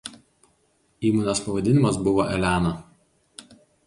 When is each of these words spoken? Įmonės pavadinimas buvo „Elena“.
Įmonės 1.09 1.41
pavadinimas 1.47 1.99
buvo 2.07 2.25
„Elena“. 2.39 2.73